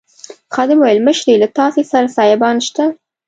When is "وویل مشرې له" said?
0.79-1.47